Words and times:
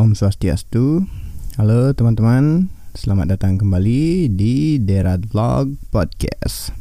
Om 0.00 0.16
Swastiastu. 0.16 1.04
Halo 1.60 1.92
teman-teman, 1.92 2.72
selamat 2.96 3.36
datang 3.36 3.60
kembali 3.60 4.32
di 4.32 4.80
Derat 4.80 5.28
Vlog 5.28 5.76
Podcast. 5.92 6.72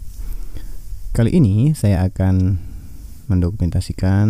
Kali 1.12 1.36
ini 1.36 1.76
saya 1.76 2.08
akan 2.08 2.56
mendokumentasikan 3.28 4.28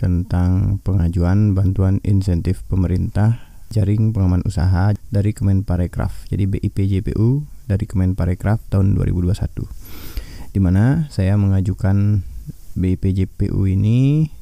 tentang 0.00 0.80
pengajuan 0.80 1.52
bantuan 1.52 2.00
insentif 2.00 2.64
pemerintah 2.64 3.44
jaring 3.76 4.16
pengaman 4.16 4.40
usaha 4.48 4.96
dari 5.12 5.36
Kemenparekraf. 5.36 6.32
Jadi 6.32 6.48
BIPJPU 6.48 7.44
dari 7.68 7.84
Kemenparekraf 7.84 8.72
tahun 8.72 8.96
2021. 8.96 9.68
Di 10.56 10.60
mana 10.64 11.12
saya 11.12 11.36
mengajukan 11.36 12.24
BIPJPU 12.72 13.68
ini 13.68 14.32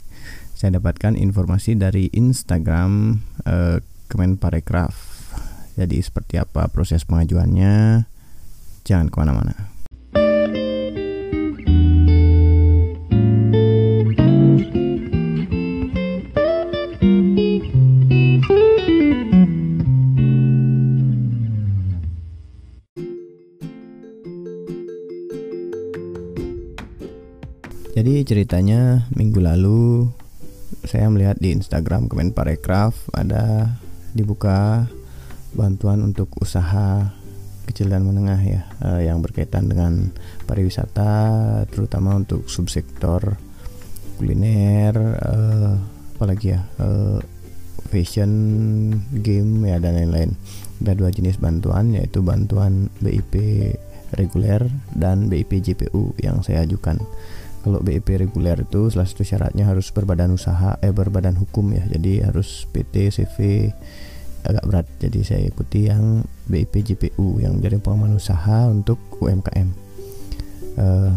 saya 0.56 0.80
dapatkan 0.80 1.20
informasi 1.20 1.76
dari 1.76 2.08
Instagram 2.16 3.20
uh, 3.44 3.76
Kemenparekraf. 4.08 4.96
Jadi 5.76 6.00
seperti 6.00 6.40
apa 6.40 6.72
proses 6.72 7.04
pengajuannya? 7.04 8.08
Jangan 8.88 9.12
ke 9.12 9.16
mana-mana. 9.20 9.54
Jadi 27.96 28.28
ceritanya 28.28 29.08
minggu 29.12 29.40
lalu 29.40 30.08
saya 30.84 31.08
melihat 31.08 31.40
di 31.40 31.56
Instagram 31.56 32.10
Kemenparekraf 32.10 33.14
ada 33.16 33.76
dibuka 34.12 34.84
bantuan 35.56 36.04
untuk 36.04 36.28
usaha 36.36 37.16
kecil 37.66 37.90
dan 37.90 38.06
menengah 38.06 38.40
ya 38.44 38.62
uh, 38.84 39.00
yang 39.02 39.24
berkaitan 39.24 39.66
dengan 39.66 40.12
pariwisata 40.46 41.64
terutama 41.72 42.14
untuk 42.14 42.46
subsektor 42.46 43.40
kuliner 44.16 44.94
uh, 44.96 45.74
apalagi 46.16 46.56
ya 46.56 46.64
uh, 46.80 47.20
fashion 47.86 48.30
game 49.22 49.64
ya 49.68 49.78
dan 49.78 49.96
lain-lain. 49.96 50.34
Ada 50.82 50.92
dua 50.92 51.08
jenis 51.08 51.40
bantuan 51.40 51.96
yaitu 51.96 52.20
bantuan 52.20 52.92
BIP 53.00 53.34
reguler 54.14 54.62
dan 54.94 55.26
BIP 55.32 55.58
JPU 55.58 56.14
yang 56.20 56.44
saya 56.44 56.62
ajukan 56.62 57.00
kalau 57.66 57.82
BIP 57.82 58.14
reguler 58.14 58.62
itu 58.62 58.94
salah 58.94 59.10
satu 59.10 59.26
syaratnya 59.26 59.66
harus 59.66 59.90
berbadan 59.90 60.30
usaha 60.30 60.78
eh 60.78 60.94
berbadan 60.94 61.34
hukum 61.34 61.74
ya. 61.74 61.82
Jadi 61.90 62.22
harus 62.22 62.62
PT 62.70 63.10
CV 63.10 63.66
agak 64.46 64.62
berat. 64.70 64.86
Jadi 65.02 65.26
saya 65.26 65.42
ikuti 65.42 65.90
yang 65.90 66.22
BIP 66.46 66.86
JPU 66.86 67.42
yang 67.42 67.58
menjadi 67.58 67.82
pengaman 67.82 68.22
usaha 68.22 68.70
untuk 68.70 69.02
UMKM 69.18 69.66
uh, 70.78 71.10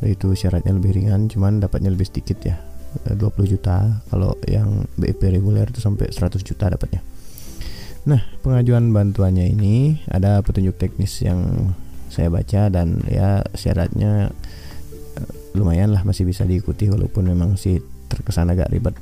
eh, 0.00 0.16
itu 0.16 0.32
syaratnya 0.32 0.72
lebih 0.72 0.96
ringan 0.96 1.28
cuman 1.28 1.60
dapatnya 1.60 1.92
lebih 1.92 2.08
sedikit 2.08 2.48
ya. 2.48 2.56
20 3.04 3.20
eh, 3.20 3.48
juta. 3.52 4.00
Kalau 4.08 4.40
yang 4.48 4.88
BIP 4.96 5.20
reguler 5.28 5.68
itu 5.68 5.84
sampai 5.84 6.08
100 6.08 6.40
juta 6.40 6.72
dapatnya. 6.72 7.04
Nah 8.08 8.24
pengajuan 8.40 8.88
bantuannya 8.88 9.52
ini 9.52 10.00
ada 10.08 10.40
petunjuk 10.40 10.80
teknis 10.80 11.20
yang 11.20 11.76
saya 12.08 12.32
baca 12.32 12.72
dan 12.72 13.04
ya 13.04 13.44
syaratnya 13.52 14.32
lumayan 15.54 15.90
lah 15.90 16.06
masih 16.06 16.26
bisa 16.26 16.46
diikuti 16.46 16.86
walaupun 16.86 17.26
memang 17.26 17.58
sih 17.58 17.82
terkesan 18.10 18.50
agak 18.50 18.70
ribet. 18.70 18.94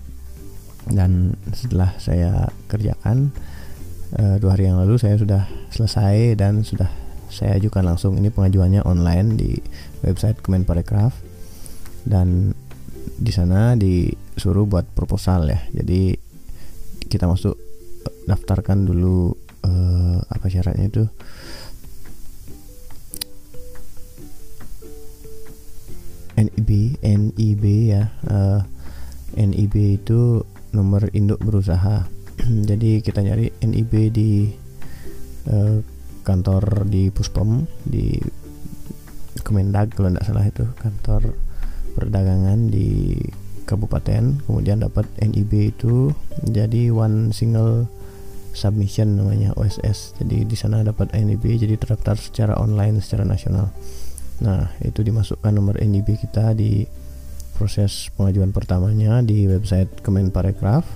Dan 0.89 1.37
setelah 1.53 1.93
saya 2.01 2.49
kerjakan 2.71 3.29
uh, 4.17 4.37
dua 4.41 4.57
hari 4.57 4.73
yang 4.73 4.81
lalu 4.81 4.97
saya 4.97 5.21
sudah 5.21 5.45
selesai 5.69 6.39
dan 6.41 6.65
sudah 6.65 6.89
saya 7.29 7.61
ajukan 7.61 7.85
langsung. 7.85 8.17
Ini 8.17 8.33
pengajuannya 8.33 8.85
online 8.89 9.37
di 9.37 9.61
website 10.01 10.41
Kemenparekraf 10.41 11.13
dan 12.09 12.57
di 13.19 13.33
sana 13.35 13.77
disuruh 13.77 14.65
buat 14.65 14.89
proposal 14.97 15.51
ya. 15.51 15.61
Jadi 15.77 16.17
kita 17.09 17.29
masuk 17.29 17.57
daftarkan 18.29 18.85
dulu 18.89 19.33
uh, 19.65 20.21
apa 20.29 20.47
syaratnya 20.49 20.89
itu 20.89 21.05
NIB 26.69 27.01
NIB 27.01 27.65
ya. 27.89 28.13
Uh, 28.29 28.61
eh, 29.41 29.49
NIB 29.49 30.05
itu 30.05 30.45
nomor 30.77 31.09
induk 31.17 31.41
berusaha. 31.41 32.05
Jadi 32.69 33.01
kita 33.01 33.25
nyari 33.25 33.49
NIB 33.65 33.93
di 34.13 34.53
uh, 35.49 35.81
kantor 36.29 36.85
di 36.85 37.09
Puspom 37.09 37.65
di 37.89 38.21
Kemendag 39.41 39.97
kalau 39.97 40.13
tidak 40.13 40.29
salah 40.29 40.45
itu 40.45 40.69
kantor 40.77 41.33
perdagangan 41.97 42.69
di 42.69 43.17
kabupaten. 43.65 44.45
Kemudian 44.45 44.85
dapat 44.85 45.09
NIB 45.25 45.73
itu 45.73 46.13
jadi 46.45 46.93
one 46.93 47.33
single 47.33 47.89
submission 48.53 49.15
namanya 49.15 49.55
OSS 49.55 50.19
jadi 50.19 50.43
di 50.43 50.57
sana 50.59 50.83
dapat 50.83 51.15
NIB 51.15 51.63
jadi 51.63 51.79
terdaftar 51.79 52.19
secara 52.19 52.59
online 52.59 52.99
secara 52.99 53.23
nasional 53.23 53.71
Nah, 54.39 54.71
itu 54.87 55.03
dimasukkan 55.03 55.51
nomor 55.51 55.79
NIB 55.83 56.15
kita 56.19 56.55
di 56.55 56.87
proses 57.59 58.07
pengajuan 58.15 58.55
pertamanya 58.55 59.19
di 59.19 59.51
website 59.51 59.91
Kemenparekraf. 60.03 60.87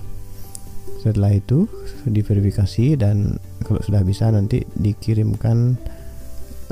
Setelah 1.02 1.34
itu 1.34 1.66
diverifikasi 2.06 2.94
dan 2.94 3.34
kalau 3.66 3.82
sudah 3.82 4.06
bisa 4.06 4.30
nanti 4.30 4.62
dikirimkan 4.78 5.74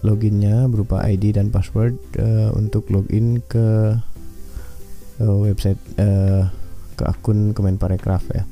loginnya 0.06 0.70
berupa 0.70 1.02
ID 1.02 1.34
dan 1.34 1.50
password 1.50 1.98
uh, 2.22 2.54
untuk 2.54 2.86
login 2.94 3.42
ke 3.50 3.98
uh, 5.18 5.36
website 5.42 5.82
uh, 5.98 6.46
ke 6.94 7.02
akun 7.02 7.50
Kemenparekraf 7.50 8.22
ya. 8.30 8.46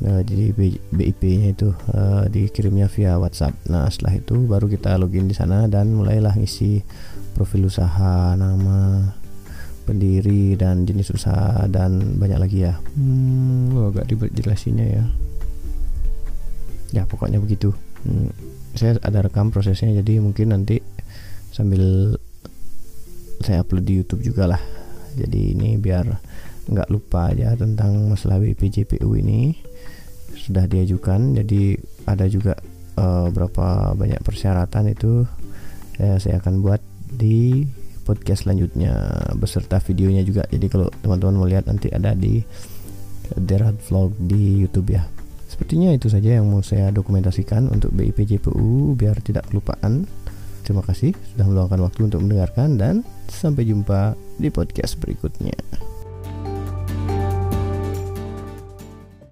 Uh, 0.00 0.24
jadi 0.24 0.56
BIP-nya 0.96 1.52
itu 1.52 1.76
uh, 1.92 2.24
dikirimnya 2.32 2.88
via 2.88 3.20
WhatsApp. 3.20 3.52
Nah 3.68 3.84
setelah 3.92 4.16
itu 4.16 4.48
baru 4.48 4.64
kita 4.64 4.96
login 4.96 5.28
di 5.28 5.36
sana 5.36 5.68
dan 5.68 5.92
mulailah 5.92 6.40
ngisi 6.40 6.80
profil 7.36 7.68
usaha, 7.68 8.32
nama, 8.32 9.12
pendiri 9.84 10.56
dan 10.56 10.88
jenis 10.88 11.12
usaha 11.12 11.68
dan 11.68 12.16
banyak 12.16 12.38
lagi 12.40 12.58
ya. 12.64 12.80
Hmm, 12.96 13.76
oh, 13.76 13.92
agak 13.92 14.08
ribet 14.08 14.32
jelasinnya 14.32 14.86
ya. 14.88 15.04
Ya 16.96 17.02
pokoknya 17.04 17.36
begitu. 17.36 17.76
Hmm, 18.06 18.32
saya 18.72 18.96
ada 19.04 19.20
rekam 19.20 19.52
prosesnya 19.52 19.92
jadi 20.00 20.24
mungkin 20.24 20.56
nanti 20.56 20.80
sambil 21.52 22.16
saya 23.44 23.60
upload 23.66 23.84
di 23.84 24.00
YouTube 24.00 24.22
juga 24.24 24.46
lah. 24.46 24.62
Jadi 25.18 25.58
ini 25.58 25.74
biar 25.76 26.06
nggak 26.70 26.88
lupa 26.88 27.34
aja 27.34 27.58
tentang 27.58 28.08
masalah 28.08 28.38
BPJPU 28.38 29.10
ini. 29.18 29.58
Sudah 30.38 30.64
diajukan 30.70 31.34
jadi 31.36 31.76
ada 32.06 32.24
juga 32.30 32.54
uh, 32.96 33.28
berapa 33.28 33.92
banyak 33.98 34.22
persyaratan 34.22 34.94
itu 34.94 35.26
ya, 35.98 36.16
saya 36.22 36.38
akan 36.38 36.62
buat 36.62 36.80
di 37.10 37.66
podcast 38.06 38.46
selanjutnya. 38.46 38.94
Beserta 39.36 39.82
videonya 39.82 40.22
juga. 40.22 40.46
Jadi 40.48 40.66
kalau 40.70 40.88
teman-teman 41.02 41.34
mau 41.36 41.46
lihat 41.50 41.66
nanti 41.66 41.90
ada 41.90 42.14
di 42.14 42.42
Derat 43.34 43.78
Vlog 43.86 44.14
di 44.18 44.64
YouTube 44.66 44.94
ya. 44.94 45.06
Sepertinya 45.50 45.90
itu 45.90 46.06
saja 46.06 46.38
yang 46.38 46.46
mau 46.46 46.62
saya 46.62 46.94
dokumentasikan 46.94 47.70
untuk 47.70 47.90
BIP 47.90 48.22
JPU 48.22 48.94
biar 48.94 49.18
tidak 49.22 49.50
kelupaan. 49.50 50.06
Terima 50.62 50.86
kasih 50.86 51.10
sudah 51.34 51.46
meluangkan 51.50 51.82
waktu 51.82 52.00
untuk 52.06 52.22
mendengarkan 52.22 52.78
dan 52.78 52.94
sampai 53.26 53.66
jumpa 53.66 54.14
di 54.38 54.54
podcast 54.54 55.02
berikutnya 55.02 55.89